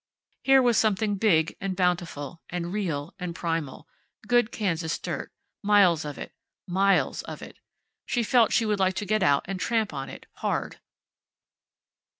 Here 0.41 0.63
was 0.63 0.79
something 0.79 1.13
big, 1.17 1.55
and 1.61 1.75
bountiful, 1.75 2.41
and 2.49 2.73
real, 2.73 3.13
and 3.19 3.35
primal. 3.35 3.87
Good 4.25 4.51
Kansas 4.51 4.97
dirt. 4.97 5.31
Miles 5.61 6.05
of 6.05 6.17
it. 6.17 6.33
Miles 6.67 7.21
of 7.21 7.43
it. 7.43 7.57
She 8.07 8.23
felt 8.23 8.51
she 8.51 8.65
would 8.65 8.79
like 8.79 8.95
to 8.95 9.05
get 9.05 9.21
out 9.21 9.45
and 9.45 9.59
tramp 9.59 9.93
on 9.93 10.09
it, 10.09 10.25
hard. 10.37 10.79